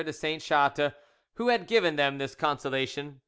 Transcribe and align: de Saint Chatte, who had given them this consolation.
de 0.03 0.11
Saint 0.11 0.41
Chatte, 0.41 0.95
who 1.35 1.49
had 1.49 1.67
given 1.67 1.95
them 1.95 2.17
this 2.17 2.33
consolation. 2.33 3.19